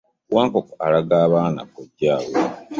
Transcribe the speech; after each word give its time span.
Wankoko 0.35 0.73
alaga 0.85 1.15
abaana 1.25 1.61
kojjaabwe. 1.73 2.39